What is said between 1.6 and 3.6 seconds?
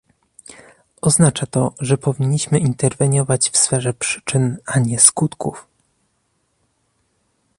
że powinniśmy interweniować w